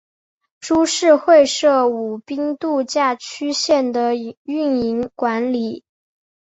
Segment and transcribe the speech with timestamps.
[0.61, 5.83] 株式会社舞滨度假区线的营运管理。